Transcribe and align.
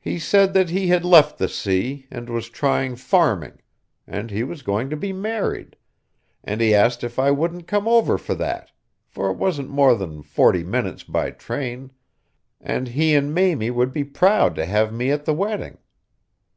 He 0.00 0.18
said 0.18 0.54
that 0.54 0.70
he 0.70 0.88
had 0.88 1.04
left 1.04 1.38
the 1.38 1.46
sea, 1.48 2.08
and 2.10 2.28
was 2.28 2.48
trying 2.48 2.96
farming, 2.96 3.60
and 4.08 4.28
he 4.28 4.42
was 4.42 4.60
going 4.62 4.90
to 4.90 4.96
be 4.96 5.12
married, 5.12 5.76
and 6.42 6.60
he 6.60 6.74
asked 6.74 7.04
if 7.04 7.16
I 7.16 7.30
wouldn't 7.30 7.68
come 7.68 7.86
over 7.86 8.18
for 8.18 8.34
that, 8.34 8.72
for 9.06 9.30
it 9.30 9.36
wasn't 9.36 9.70
more 9.70 9.94
than 9.94 10.20
forty 10.24 10.64
minutes 10.64 11.04
by 11.04 11.30
train; 11.30 11.92
and 12.60 12.88
he 12.88 13.14
and 13.14 13.32
Mamie 13.32 13.70
would 13.70 13.92
be 13.92 14.02
proud 14.02 14.56
to 14.56 14.66
have 14.66 14.92
me 14.92 15.12
at 15.12 15.26
the 15.26 15.32
wedding. 15.32 15.78